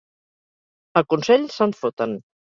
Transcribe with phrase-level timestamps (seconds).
[1.03, 2.19] A Consell se'n foten.